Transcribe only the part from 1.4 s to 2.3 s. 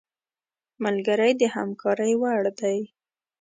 همکارۍ